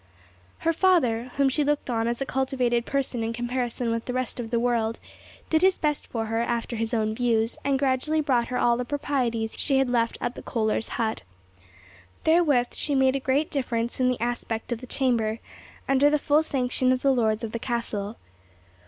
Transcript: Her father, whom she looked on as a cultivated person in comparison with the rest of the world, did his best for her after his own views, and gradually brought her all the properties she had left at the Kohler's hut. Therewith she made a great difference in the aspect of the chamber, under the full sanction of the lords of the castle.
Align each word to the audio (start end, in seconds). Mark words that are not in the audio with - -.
Her 0.61 0.73
father, 0.73 1.25
whom 1.37 1.47
she 1.47 1.63
looked 1.63 1.87
on 1.87 2.07
as 2.07 2.21
a 2.21 2.25
cultivated 2.25 2.87
person 2.87 3.23
in 3.23 3.33
comparison 3.33 3.91
with 3.91 4.05
the 4.05 4.13
rest 4.15 4.39
of 4.39 4.49
the 4.49 4.59
world, 4.59 4.99
did 5.51 5.61
his 5.61 5.77
best 5.77 6.07
for 6.07 6.25
her 6.25 6.41
after 6.41 6.75
his 6.75 6.91
own 6.91 7.13
views, 7.13 7.55
and 7.63 7.77
gradually 7.77 8.19
brought 8.19 8.47
her 8.47 8.57
all 8.57 8.77
the 8.77 8.83
properties 8.83 9.53
she 9.59 9.77
had 9.77 9.91
left 9.91 10.17
at 10.19 10.33
the 10.33 10.41
Kohler's 10.41 10.87
hut. 10.97 11.21
Therewith 12.23 12.73
she 12.73 12.95
made 12.95 13.15
a 13.15 13.19
great 13.19 13.51
difference 13.51 13.99
in 13.99 14.09
the 14.09 14.19
aspect 14.19 14.71
of 14.71 14.81
the 14.81 14.87
chamber, 14.87 15.37
under 15.87 16.09
the 16.09 16.17
full 16.17 16.41
sanction 16.41 16.91
of 16.91 17.03
the 17.03 17.13
lords 17.13 17.43
of 17.43 17.51
the 17.51 17.59
castle. 17.59 18.17